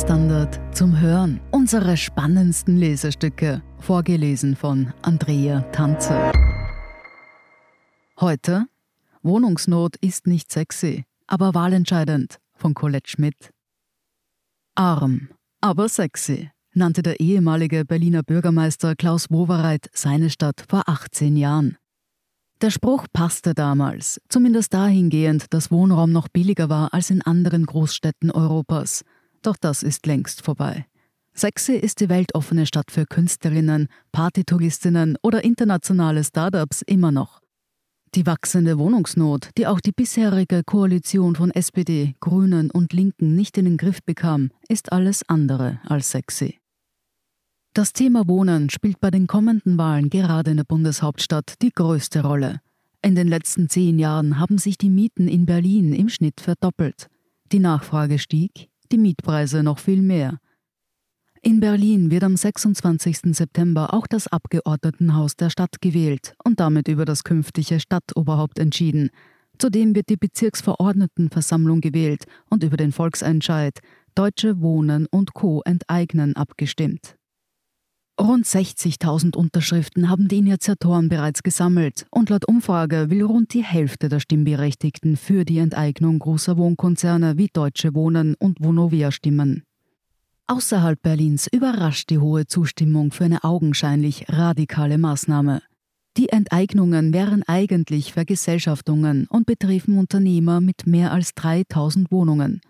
Standard 0.00 0.58
zum 0.74 0.98
Hören. 0.98 1.40
Unsere 1.50 1.98
spannendsten 1.98 2.78
Lesestücke, 2.78 3.62
vorgelesen 3.80 4.56
von 4.56 4.94
Andrea 5.02 5.60
Tanzer. 5.72 6.32
Heute 8.18 8.64
Wohnungsnot 9.22 9.96
ist 9.96 10.26
nicht 10.26 10.50
sexy, 10.50 11.04
aber 11.26 11.52
wahlentscheidend 11.52 12.38
von 12.54 12.72
Colette 12.72 13.10
Schmidt. 13.10 13.50
Arm, 14.74 15.28
aber 15.60 15.90
sexy, 15.90 16.50
nannte 16.72 17.02
der 17.02 17.20
ehemalige 17.20 17.84
Berliner 17.84 18.22
Bürgermeister 18.22 18.96
Klaus 18.96 19.30
Wowereit 19.30 19.90
seine 19.92 20.30
Stadt 20.30 20.64
vor 20.66 20.84
18 20.86 21.36
Jahren. 21.36 21.76
Der 22.62 22.70
Spruch 22.70 23.06
passte 23.12 23.52
damals, 23.52 24.18
zumindest 24.30 24.72
dahingehend, 24.72 25.52
dass 25.52 25.70
Wohnraum 25.70 26.10
noch 26.10 26.28
billiger 26.28 26.70
war 26.70 26.94
als 26.94 27.10
in 27.10 27.20
anderen 27.20 27.66
Großstädten 27.66 28.30
Europas. 28.30 29.04
Doch 29.42 29.56
das 29.56 29.82
ist 29.82 30.06
längst 30.06 30.42
vorbei. 30.42 30.86
Sexy 31.34 31.74
ist 31.74 32.00
die 32.00 32.08
weltoffene 32.08 32.66
Stadt 32.66 32.90
für 32.90 33.06
Künstlerinnen, 33.06 33.88
Partytouristinnen 34.12 35.16
oder 35.22 35.44
internationale 35.44 36.24
Startups 36.24 36.82
immer 36.82 37.12
noch. 37.12 37.40
Die 38.16 38.26
wachsende 38.26 38.76
Wohnungsnot, 38.76 39.50
die 39.56 39.68
auch 39.68 39.80
die 39.80 39.92
bisherige 39.92 40.62
Koalition 40.64 41.36
von 41.36 41.52
SPD, 41.52 42.14
Grünen 42.18 42.70
und 42.70 42.92
Linken 42.92 43.36
nicht 43.36 43.56
in 43.56 43.66
den 43.66 43.76
Griff 43.76 44.02
bekam, 44.02 44.50
ist 44.68 44.92
alles 44.92 45.22
andere 45.28 45.80
als 45.86 46.10
sexy. 46.10 46.58
Das 47.72 47.92
Thema 47.92 48.26
Wohnen 48.26 48.68
spielt 48.68 48.98
bei 48.98 49.12
den 49.12 49.28
kommenden 49.28 49.78
Wahlen 49.78 50.10
gerade 50.10 50.50
in 50.50 50.56
der 50.56 50.64
Bundeshauptstadt 50.64 51.54
die 51.62 51.70
größte 51.70 52.22
Rolle. 52.24 52.60
In 53.00 53.14
den 53.14 53.28
letzten 53.28 53.68
zehn 53.68 54.00
Jahren 54.00 54.40
haben 54.40 54.58
sich 54.58 54.76
die 54.76 54.90
Mieten 54.90 55.28
in 55.28 55.46
Berlin 55.46 55.92
im 55.92 56.08
Schnitt 56.08 56.40
verdoppelt. 56.40 57.06
Die 57.52 57.60
Nachfrage 57.60 58.18
stieg, 58.18 58.68
die 58.92 58.98
Mietpreise 58.98 59.62
noch 59.62 59.78
viel 59.78 60.02
mehr. 60.02 60.38
In 61.42 61.60
Berlin 61.60 62.10
wird 62.10 62.22
am 62.22 62.36
26. 62.36 63.34
September 63.34 63.94
auch 63.94 64.06
das 64.06 64.26
Abgeordnetenhaus 64.26 65.36
der 65.36 65.48
Stadt 65.48 65.80
gewählt 65.80 66.34
und 66.44 66.60
damit 66.60 66.86
über 66.88 67.06
das 67.06 67.24
künftige 67.24 67.80
Stadtoberhaupt 67.80 68.58
entschieden. 68.58 69.10
Zudem 69.58 69.94
wird 69.94 70.10
die 70.10 70.16
Bezirksverordnetenversammlung 70.16 71.80
gewählt 71.80 72.24
und 72.50 72.62
über 72.62 72.76
den 72.76 72.92
Volksentscheid 72.92 73.78
Deutsche 74.14 74.60
Wohnen 74.60 75.06
und 75.10 75.32
Co. 75.32 75.62
enteignen 75.64 76.36
abgestimmt. 76.36 77.16
Rund 78.20 78.44
60.000 78.44 79.34
Unterschriften 79.34 80.10
haben 80.10 80.28
die 80.28 80.36
Initiatoren 80.36 81.08
bereits 81.08 81.42
gesammelt 81.42 82.04
und 82.10 82.28
laut 82.28 82.46
Umfrage 82.46 83.08
will 83.08 83.22
rund 83.22 83.54
die 83.54 83.64
Hälfte 83.64 84.10
der 84.10 84.20
Stimmberechtigten 84.20 85.16
für 85.16 85.46
die 85.46 85.56
Enteignung 85.56 86.18
großer 86.18 86.58
Wohnkonzerne 86.58 87.38
wie 87.38 87.48
Deutsche 87.50 87.94
Wohnen 87.94 88.34
und 88.34 88.62
Vonovia 88.62 89.10
stimmen. 89.10 89.62
Außerhalb 90.48 91.00
Berlins 91.00 91.48
überrascht 91.50 92.10
die 92.10 92.18
hohe 92.18 92.46
Zustimmung 92.46 93.10
für 93.10 93.24
eine 93.24 93.42
augenscheinlich 93.42 94.26
radikale 94.28 94.98
Maßnahme. 94.98 95.62
Die 96.18 96.28
Enteignungen 96.28 97.14
wären 97.14 97.42
eigentlich 97.44 98.12
Vergesellschaftungen 98.12 99.28
und 99.30 99.46
betreffen 99.46 99.96
Unternehmer 99.96 100.60
mit 100.60 100.86
mehr 100.86 101.12
als 101.12 101.32
3000 101.36 102.12
Wohnungen. 102.12 102.60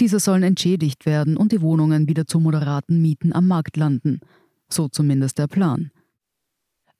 Diese 0.00 0.18
sollen 0.18 0.42
entschädigt 0.42 1.06
werden 1.06 1.36
und 1.36 1.52
die 1.52 1.60
Wohnungen 1.60 2.08
wieder 2.08 2.26
zu 2.26 2.40
moderaten 2.40 3.00
Mieten 3.00 3.32
am 3.32 3.46
Markt 3.46 3.76
landen– 3.76 4.18
so 4.68 4.88
zumindest 4.88 5.38
der 5.38 5.46
Plan. 5.46 5.90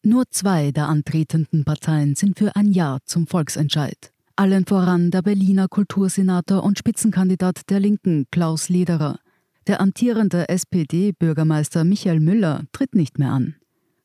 Nur 0.03 0.25
zwei 0.31 0.71
der 0.71 0.89
antretenden 0.89 1.65
Parteien 1.65 2.15
sind 2.15 2.39
für 2.39 2.55
ein 2.55 2.71
Ja 2.71 2.99
zum 3.05 3.27
Volksentscheid. 3.27 4.13
Allen 4.37 4.67
voran 4.67 5.11
der 5.11 5.23
Berliner 5.23 5.67
Kultursenator 5.67 6.63
und 6.63 6.79
Spitzenkandidat 6.79 7.69
der 7.71 7.81
Linken 7.81 8.27
Klaus 8.31 8.69
Lederer. 8.69 9.19
Der 9.67 9.81
amtierende 9.81 10.49
SPD-Bürgermeister 10.49 11.85
Michael 11.85 12.21
Müller 12.21 12.65
tritt 12.71 12.95
nicht 12.95 13.19
mehr 13.19 13.33
an. 13.33 13.57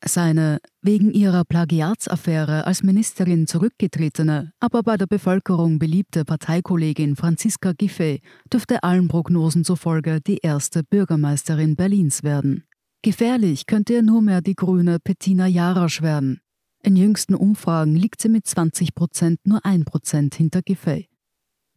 Seine 0.04 0.60
wegen 0.82 1.12
ihrer 1.12 1.44
Plagiatsaffäre 1.46 2.66
als 2.66 2.82
Ministerin 2.82 3.46
zurückgetretene, 3.46 4.52
aber 4.60 4.82
bei 4.82 4.98
der 4.98 5.06
Bevölkerung 5.06 5.78
beliebte 5.78 6.26
Parteikollegin 6.26 7.16
Franziska 7.16 7.74
Giffey 7.74 8.22
dürfte 8.52 8.82
allen 8.82 9.08
Prognosen 9.08 9.64
zufolge 9.64 10.20
die 10.20 10.40
erste 10.42 10.84
Bürgermeisterin 10.84 11.76
Berlins 11.76 12.24
werden. 12.24 12.64
Gefährlich 13.04 13.66
könnte 13.66 14.04
nur 14.04 14.22
mehr 14.22 14.42
die 14.42 14.56
grüne 14.56 15.00
Bettina 15.04 15.48
Jarasch 15.48 16.04
werden. 16.04 16.40
In 16.84 16.96
jüngsten 16.96 17.34
Umfragen 17.34 17.96
liegt 17.96 18.22
sie 18.22 18.30
mit 18.30 18.46
20 18.46 18.94
Prozent 18.94 19.40
nur 19.44 19.66
ein 19.66 19.86
Prozent 19.86 20.36
hinter 20.36 20.62
Giffey. 20.62 21.08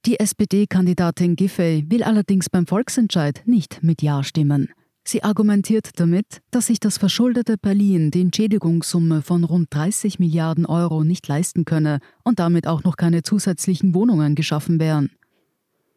Die 0.04 0.20
SPD-Kandidatin 0.20 1.34
Giffey 1.34 1.86
will 1.88 2.02
allerdings 2.02 2.50
beim 2.50 2.66
Volksentscheid 2.66 3.42
nicht 3.46 3.82
mit 3.82 4.02
Ja 4.02 4.22
stimmen. 4.22 4.68
Sie 5.02 5.22
argumentiert 5.22 5.92
damit, 5.96 6.42
dass 6.50 6.66
sich 6.66 6.78
das 6.78 6.98
verschuldete 6.98 7.56
Berlin 7.56 8.10
die 8.10 8.20
Entschädigungssumme 8.20 9.22
von 9.22 9.44
rund 9.44 9.68
30 9.70 10.18
Milliarden 10.18 10.66
Euro 10.66 11.04
nicht 11.04 11.26
leisten 11.26 11.64
könne 11.64 12.00
und 12.22 12.38
damit 12.38 12.66
auch 12.66 12.84
noch 12.84 12.96
keine 12.96 13.22
zusätzlichen 13.22 13.94
Wohnungen 13.94 14.34
geschaffen 14.34 14.78
wären. 14.78 15.10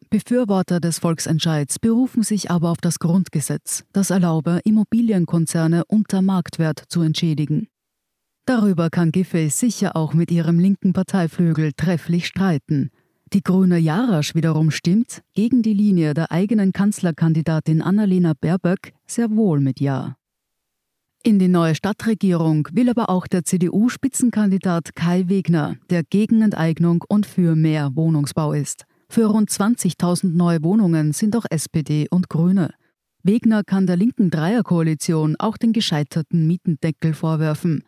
Befürworter 0.09 0.79
des 0.79 0.99
Volksentscheids 0.99 1.79
berufen 1.79 2.23
sich 2.23 2.49
aber 2.49 2.69
auf 2.69 2.79
das 2.81 2.99
Grundgesetz, 2.99 3.83
das 3.93 4.09
erlaube, 4.09 4.61
Immobilienkonzerne 4.63 5.83
unter 5.87 6.21
Marktwert 6.21 6.83
zu 6.87 7.01
entschädigen. 7.01 7.67
Darüber 8.45 8.89
kann 8.89 9.11
Giffey 9.11 9.49
sicher 9.49 9.95
auch 9.95 10.13
mit 10.13 10.31
ihrem 10.31 10.57
linken 10.57 10.93
Parteiflügel 10.93 11.73
trefflich 11.73 12.27
streiten. 12.27 12.91
Die 13.33 13.43
grüne 13.43 13.77
Jarasch 13.77 14.35
wiederum 14.35 14.71
stimmt, 14.71 15.21
gegen 15.33 15.61
die 15.61 15.73
Linie 15.73 16.13
der 16.13 16.31
eigenen 16.31 16.71
Kanzlerkandidatin 16.71 17.81
Annalena 17.81 18.33
Baerbock, 18.39 18.93
sehr 19.05 19.29
wohl 19.35 19.59
mit 19.59 19.81
Ja. 19.81 20.15
In 21.23 21.39
die 21.39 21.49
neue 21.49 21.75
Stadtregierung 21.75 22.69
will 22.71 22.89
aber 22.89 23.09
auch 23.09 23.27
der 23.27 23.43
CDU-Spitzenkandidat 23.43 24.95
Kai 24.95 25.27
Wegner, 25.27 25.75
der 25.89 26.03
gegen 26.03 26.41
Enteignung 26.41 27.03
und 27.05 27.25
für 27.25 27.55
mehr 27.57 27.97
Wohnungsbau 27.97 28.53
ist. 28.53 28.85
Für 29.09 29.27
rund 29.27 29.49
20.000 29.49 30.35
neue 30.35 30.63
Wohnungen 30.63 31.13
sind 31.13 31.35
auch 31.35 31.45
SPD 31.49 32.07
und 32.09 32.29
Grüne. 32.29 32.73
Wegner 33.23 33.63
kann 33.63 33.87
der 33.87 33.97
linken 33.97 34.29
Dreierkoalition 34.29 35.35
auch 35.37 35.57
den 35.57 35.73
gescheiterten 35.73 36.47
Mietendeckel 36.47 37.13
vorwerfen. 37.13 37.83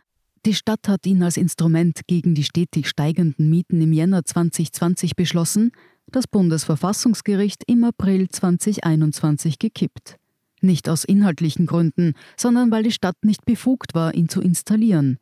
Die 0.46 0.54
Stadt 0.54 0.88
hat 0.88 1.06
ihn 1.06 1.22
als 1.22 1.38
Instrument 1.38 2.02
gegen 2.08 2.34
die 2.34 2.44
stetig 2.44 2.88
steigenden 2.88 3.50
Mieten 3.50 3.82
im 3.82 3.92
Jänner 3.92 4.24
2020 4.24 5.16
beschlossen, 5.16 5.72
das 6.12 6.28
Bundesverfassungsgericht 6.28 7.64
im 7.68 7.84
April 7.84 8.30
2021 8.30 9.60
gekippt. 9.60 10.18
Nicht 10.62 10.90
aus 10.90 11.04
inhaltlichen 11.04 11.66
Gründen, 11.66 12.14
sondern 12.38 12.72
weil 12.72 12.84
die 12.84 12.92
Stadt 12.92 13.18
nicht 13.24 13.46
befugt 13.46 13.94
war, 13.94 14.14
ihn 14.14 14.30
zu 14.30 14.42
installieren. 14.42 15.20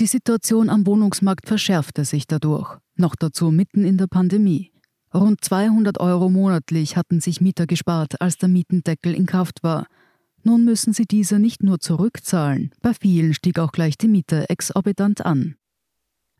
Die 0.00 0.06
Situation 0.06 0.68
am 0.68 0.86
Wohnungsmarkt 0.86 1.46
verschärfte 1.46 2.04
sich 2.04 2.26
dadurch, 2.26 2.78
noch 2.96 3.14
dazu 3.14 3.50
mitten 3.50 3.84
in 3.84 3.96
der 3.96 4.06
Pandemie. 4.06 4.71
Rund 5.14 5.44
200 5.44 6.00
Euro 6.00 6.30
monatlich 6.30 6.96
hatten 6.96 7.20
sich 7.20 7.40
Mieter 7.40 7.66
gespart, 7.66 8.20
als 8.22 8.38
der 8.38 8.48
Mietendeckel 8.48 9.14
in 9.14 9.26
Kraft 9.26 9.62
war. 9.62 9.86
Nun 10.42 10.64
müssen 10.64 10.94
sie 10.94 11.04
diese 11.04 11.38
nicht 11.38 11.62
nur 11.62 11.80
zurückzahlen, 11.80 12.72
bei 12.80 12.94
vielen 12.94 13.34
stieg 13.34 13.58
auch 13.58 13.72
gleich 13.72 13.98
die 13.98 14.08
Miete 14.08 14.48
exorbitant 14.48 15.24
an. 15.24 15.56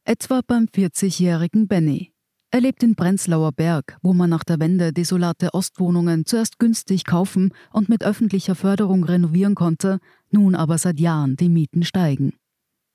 Etwa 0.04 0.40
beim 0.46 0.64
40-jährigen 0.64 1.68
Benny. 1.68 2.12
Er 2.50 2.60
lebt 2.60 2.82
in 2.82 2.96
Prenzlauer 2.96 3.52
Berg, 3.52 3.98
wo 4.02 4.12
man 4.14 4.30
nach 4.30 4.44
der 4.44 4.58
Wende 4.58 4.92
desolate 4.92 5.54
Ostwohnungen 5.54 6.26
zuerst 6.26 6.58
günstig 6.58 7.04
kaufen 7.04 7.52
und 7.72 7.88
mit 7.88 8.02
öffentlicher 8.02 8.54
Förderung 8.54 9.04
renovieren 9.04 9.54
konnte, 9.54 10.00
nun 10.30 10.54
aber 10.54 10.78
seit 10.78 10.98
Jahren 10.98 11.36
die 11.36 11.48
Mieten 11.48 11.84
steigen. 11.84 12.34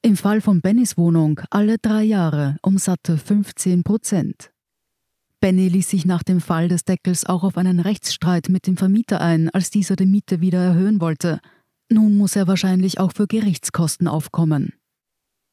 Im 0.01 0.15
Fall 0.15 0.41
von 0.41 0.61
Bennys 0.61 0.97
Wohnung 0.97 1.41
alle 1.49 1.77
drei 1.77 2.03
Jahre 2.03 2.57
um 2.61 2.77
satte 2.77 3.17
15 3.17 3.83
Prozent. 3.83 4.51
Benny 5.39 5.67
ließ 5.67 5.89
sich 5.89 6.05
nach 6.05 6.23
dem 6.23 6.41
Fall 6.41 6.67
des 6.67 6.83
Deckels 6.83 7.25
auch 7.25 7.43
auf 7.43 7.57
einen 7.57 7.79
Rechtsstreit 7.79 8.49
mit 8.49 8.65
dem 8.65 8.75
Vermieter 8.75 9.21
ein, 9.21 9.49
als 9.51 9.69
dieser 9.69 9.95
die 9.95 10.07
Miete 10.07 10.41
wieder 10.41 10.63
erhöhen 10.63 10.99
wollte. 10.99 11.39
Nun 11.89 12.17
muss 12.17 12.35
er 12.35 12.47
wahrscheinlich 12.47 12.99
auch 12.99 13.13
für 13.13 13.27
Gerichtskosten 13.27 14.07
aufkommen. 14.07 14.73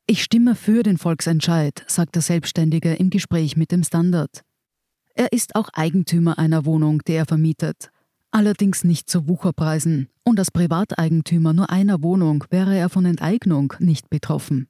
Ich 0.06 0.22
stimme 0.22 0.54
für 0.54 0.82
den 0.82 0.98
Volksentscheid, 0.98 1.84
sagt 1.86 2.14
der 2.14 2.22
Selbstständige 2.22 2.94
im 2.94 3.10
Gespräch 3.10 3.56
mit 3.56 3.72
dem 3.72 3.84
Standard. 3.84 4.42
Er 5.14 5.32
ist 5.32 5.54
auch 5.54 5.69
Eigentümer 5.72 6.38
einer 6.38 6.64
Wohnung, 6.64 7.02
die 7.06 7.12
er 7.12 7.26
vermietet. 7.26 7.90
Allerdings 8.31 8.84
nicht 8.84 9.08
zu 9.08 9.28
Wucherpreisen. 9.28 10.08
Und 10.25 10.38
als 10.38 10.50
Privateigentümer 10.50 11.52
nur 11.52 11.70
einer 11.70 12.02
Wohnung 12.02 12.44
wäre 12.50 12.76
er 12.76 12.88
von 12.88 13.04
Enteignung 13.04 13.75
nicht 13.78 14.10
betroffen. 14.10 14.66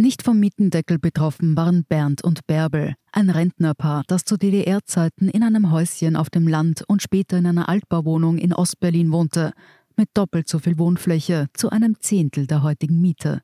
Nicht 0.00 0.22
vom 0.22 0.38
Mietendeckel 0.38 1.00
betroffen 1.00 1.56
waren 1.56 1.82
Bernd 1.82 2.22
und 2.22 2.46
Bärbel, 2.46 2.94
ein 3.10 3.30
Rentnerpaar, 3.30 4.04
das 4.06 4.24
zu 4.24 4.36
DDR-Zeiten 4.36 5.28
in 5.28 5.42
einem 5.42 5.72
Häuschen 5.72 6.14
auf 6.14 6.30
dem 6.30 6.46
Land 6.46 6.84
und 6.86 7.02
später 7.02 7.36
in 7.36 7.46
einer 7.46 7.68
Altbauwohnung 7.68 8.38
in 8.38 8.52
Ostberlin 8.52 9.10
wohnte, 9.10 9.52
mit 9.96 10.08
doppelt 10.14 10.48
so 10.48 10.60
viel 10.60 10.78
Wohnfläche 10.78 11.48
zu 11.52 11.70
einem 11.70 11.96
Zehntel 11.98 12.46
der 12.46 12.62
heutigen 12.62 13.00
Miete. 13.00 13.42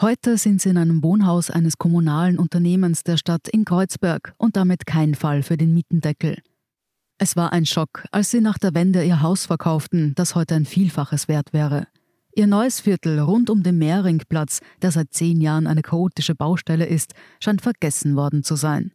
Heute 0.00 0.36
sind 0.36 0.60
sie 0.60 0.70
in 0.70 0.78
einem 0.78 1.00
Wohnhaus 1.04 1.48
eines 1.48 1.78
kommunalen 1.78 2.40
Unternehmens 2.40 3.04
der 3.04 3.16
Stadt 3.16 3.46
in 3.46 3.64
Kreuzberg 3.64 4.34
und 4.38 4.56
damit 4.56 4.84
kein 4.84 5.14
Fall 5.14 5.44
für 5.44 5.56
den 5.56 5.72
Mietendeckel. 5.74 6.38
Es 7.18 7.36
war 7.36 7.52
ein 7.52 7.66
Schock, 7.66 8.04
als 8.10 8.32
sie 8.32 8.40
nach 8.40 8.58
der 8.58 8.74
Wende 8.74 9.04
ihr 9.04 9.22
Haus 9.22 9.46
verkauften, 9.46 10.16
das 10.16 10.34
heute 10.34 10.56
ein 10.56 10.64
Vielfaches 10.64 11.28
wert 11.28 11.52
wäre. 11.52 11.86
Ihr 12.34 12.46
neues 12.46 12.80
Viertel 12.80 13.18
rund 13.18 13.50
um 13.50 13.62
den 13.62 13.76
Mehrringplatz, 13.76 14.60
der 14.80 14.90
seit 14.90 15.12
zehn 15.12 15.42
Jahren 15.42 15.66
eine 15.66 15.82
chaotische 15.82 16.34
Baustelle 16.34 16.86
ist, 16.86 17.12
scheint 17.40 17.60
vergessen 17.60 18.16
worden 18.16 18.42
zu 18.42 18.56
sein. 18.56 18.92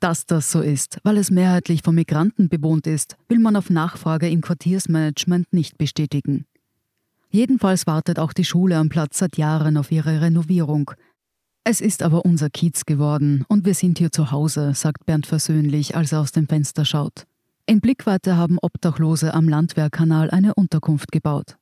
Dass 0.00 0.26
das 0.26 0.52
so 0.52 0.60
ist, 0.60 0.98
weil 1.02 1.16
es 1.16 1.30
mehrheitlich 1.30 1.82
von 1.82 1.94
Migranten 1.94 2.48
bewohnt 2.48 2.86
ist, 2.86 3.16
will 3.28 3.38
man 3.38 3.56
auf 3.56 3.70
Nachfrage 3.70 4.28
im 4.28 4.42
Quartiersmanagement 4.42 5.52
nicht 5.52 5.78
bestätigen. 5.78 6.44
Jedenfalls 7.30 7.86
wartet 7.86 8.18
auch 8.18 8.32
die 8.32 8.44
Schule 8.44 8.76
am 8.76 8.90
Platz 8.90 9.18
seit 9.18 9.38
Jahren 9.38 9.76
auf 9.76 9.90
ihre 9.90 10.20
Renovierung. 10.20 10.90
Es 11.64 11.80
ist 11.80 12.02
aber 12.02 12.24
unser 12.24 12.48
Kiez 12.48 12.86
geworden 12.86 13.44
und 13.48 13.66
wir 13.66 13.74
sind 13.74 13.98
hier 13.98 14.12
zu 14.12 14.30
Hause, 14.30 14.72
sagt 14.74 15.04
Bernd 15.04 15.26
versöhnlich, 15.26 15.96
als 15.96 16.12
er 16.12 16.20
aus 16.20 16.32
dem 16.32 16.46
Fenster 16.46 16.84
schaut. 16.84 17.24
In 17.66 17.80
Blickweite 17.80 18.36
haben 18.36 18.58
Obdachlose 18.62 19.34
am 19.34 19.48
Landwehrkanal 19.48 20.30
eine 20.30 20.54
Unterkunft 20.54 21.12
gebaut. 21.12 21.57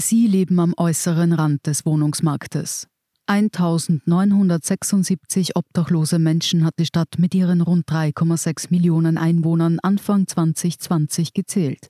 Sie 0.00 0.28
leben 0.28 0.60
am 0.60 0.74
äußeren 0.76 1.32
Rand 1.32 1.66
des 1.66 1.84
Wohnungsmarktes. 1.84 2.86
1976 3.26 5.56
obdachlose 5.56 6.20
Menschen 6.20 6.64
hat 6.64 6.74
die 6.78 6.86
Stadt 6.86 7.18
mit 7.18 7.34
ihren 7.34 7.62
rund 7.62 7.88
3,6 7.88 8.68
Millionen 8.70 9.18
Einwohnern 9.18 9.80
Anfang 9.82 10.28
2020 10.28 11.34
gezählt. 11.34 11.88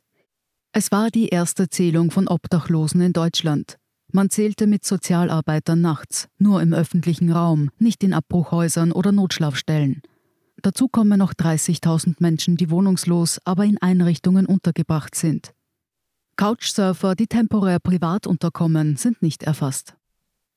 Es 0.72 0.90
war 0.90 1.10
die 1.10 1.28
erste 1.28 1.69
Zählung 1.69 2.10
von 2.10 2.28
Obdachlosen 2.28 3.02
in 3.02 3.12
Deutschland. 3.12 3.76
Man 4.11 4.31
zählte 4.31 4.66
mit 4.66 4.87
Sozialarbeitern 4.87 5.82
nachts, 5.82 6.28
nur 6.38 6.62
im 6.62 6.72
öffentlichen 6.72 7.31
Raum, 7.31 7.69
nicht 7.78 8.02
in 8.02 8.14
Abbruchhäusern 8.14 8.93
oder 8.93 9.12
Notschlafstellen. 9.12 10.00
Dazu 10.62 10.88
kommen 10.88 11.19
noch 11.19 11.34
30.000 11.34 12.14
Menschen, 12.20 12.56
die 12.56 12.70
wohnungslos, 12.70 13.38
aber 13.44 13.66
in 13.66 13.76
Einrichtungen 13.76 14.46
untergebracht 14.46 15.14
sind. 15.14 15.52
Couchsurfer, 16.38 17.17
die 17.17 17.26
temporär 17.26 17.81
privat 17.81 18.29
unterkommen, 18.29 18.94
sind 18.96 19.23
nicht 19.23 19.43
erfasst. 19.43 19.96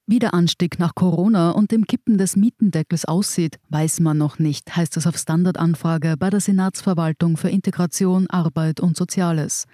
Wie 0.05 0.19
der 0.19 0.35
Anstieg 0.35 0.77
nach 0.77 0.93
Corona 0.93 1.49
und 1.49 1.71
dem 1.71 1.85
Kippen 1.85 2.19
des 2.19 2.35
Mietendeckels 2.35 3.05
aussieht, 3.05 3.57
weiß 3.69 3.99
man 3.99 4.15
noch 4.15 4.37
nicht, 4.37 4.75
heißt 4.75 4.95
es 4.97 5.07
auf 5.07 5.17
Standardanfrage 5.17 6.17
bei 6.19 6.29
der 6.29 6.39
Senatsverwaltung 6.39 7.35
für 7.35 7.49
Integration, 7.49 8.29
Arbeit 8.29 8.79
und 8.79 8.95
Soziales. 8.95 9.65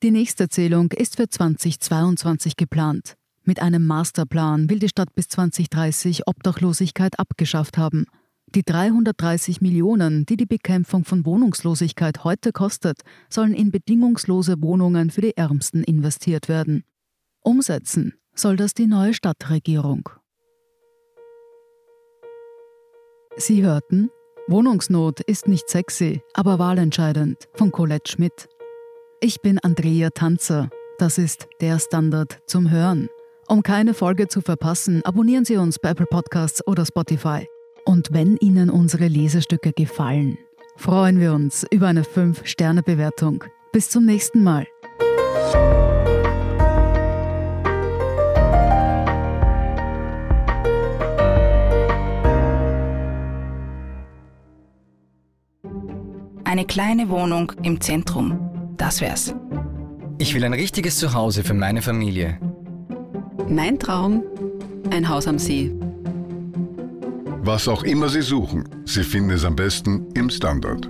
Die 0.00 0.12
nächste 0.12 0.48
Zählung 0.48 0.92
ist 0.92 1.16
für 1.16 1.28
2022 1.28 2.54
geplant. 2.54 3.16
Mit 3.42 3.60
einem 3.60 3.84
Masterplan 3.84 4.70
will 4.70 4.78
die 4.78 4.88
Stadt 4.88 5.12
bis 5.16 5.26
2030 5.26 6.28
Obdachlosigkeit 6.28 7.18
abgeschafft 7.18 7.78
haben. 7.78 8.06
Die 8.54 8.62
330 8.62 9.60
Millionen, 9.60 10.24
die 10.24 10.36
die 10.36 10.46
Bekämpfung 10.46 11.04
von 11.04 11.26
Wohnungslosigkeit 11.26 12.24
heute 12.24 12.52
kostet, 12.52 13.00
sollen 13.28 13.52
in 13.52 13.70
bedingungslose 13.70 14.62
Wohnungen 14.62 15.10
für 15.10 15.20
die 15.20 15.36
Ärmsten 15.36 15.82
investiert 15.82 16.48
werden. 16.48 16.84
Umsetzen 17.42 18.14
soll 18.34 18.56
das 18.56 18.74
die 18.74 18.86
neue 18.86 19.14
Stadtregierung. 19.14 20.08
Sie 23.36 23.62
hörten 23.62 24.10
Wohnungsnot 24.48 25.20
ist 25.22 25.48
nicht 25.48 25.68
sexy, 25.68 26.22
aber 26.32 26.60
wahlentscheidend 26.60 27.48
von 27.54 27.72
Colette 27.72 28.12
Schmidt. 28.12 28.48
Ich 29.20 29.40
bin 29.40 29.58
Andrea 29.58 30.10
Tanzer. 30.10 30.70
Das 30.98 31.18
ist 31.18 31.48
der 31.60 31.80
Standard 31.80 32.38
zum 32.46 32.70
Hören. 32.70 33.08
Um 33.48 33.64
keine 33.64 33.92
Folge 33.92 34.28
zu 34.28 34.40
verpassen, 34.40 35.04
abonnieren 35.04 35.44
Sie 35.44 35.56
uns 35.56 35.80
bei 35.80 35.90
Apple 35.90 36.06
Podcasts 36.06 36.64
oder 36.64 36.86
Spotify. 36.86 37.48
Und 37.86 38.12
wenn 38.12 38.36
Ihnen 38.38 38.68
unsere 38.68 39.06
Lesestücke 39.06 39.72
gefallen, 39.72 40.38
freuen 40.76 41.20
wir 41.20 41.32
uns 41.32 41.64
über 41.70 41.86
eine 41.86 42.02
5-Sterne-Bewertung. 42.02 43.44
Bis 43.72 43.90
zum 43.90 44.04
nächsten 44.04 44.42
Mal. 44.42 44.66
Eine 56.42 56.64
kleine 56.64 57.08
Wohnung 57.08 57.52
im 57.62 57.80
Zentrum. 57.80 58.74
Das 58.76 59.00
wär's. 59.00 59.32
Ich 60.18 60.34
will 60.34 60.42
ein 60.42 60.54
richtiges 60.54 60.98
Zuhause 60.98 61.44
für 61.44 61.54
meine 61.54 61.82
Familie. 61.82 62.40
Mein 63.48 63.78
Traum? 63.78 64.24
Ein 64.90 65.08
Haus 65.08 65.28
am 65.28 65.38
See 65.38 65.72
was 67.46 67.68
auch 67.68 67.84
immer 67.84 68.08
Sie 68.08 68.22
suchen, 68.22 68.68
Sie 68.84 69.04
finden 69.04 69.30
es 69.30 69.44
am 69.44 69.56
besten 69.56 70.06
im 70.14 70.30
Standard. 70.30 70.88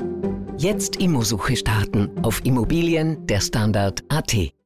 Jetzt 0.58 0.96
Immosuche 0.96 1.54
starten 1.54 2.10
auf 2.22 2.44
Immobilien 2.44 3.26
der 3.26 3.40
Standard.at. 3.40 4.56